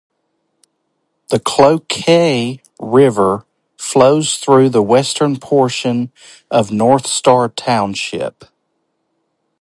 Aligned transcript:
The 1.27 1.39
Cloquet 1.39 2.59
River 2.79 3.45
flows 3.77 4.37
through 4.37 4.69
the 4.69 4.81
western 4.81 5.37
portion 5.39 6.11
of 6.49 6.71
North 6.71 7.05
Star 7.05 7.49
Township. 7.49 8.45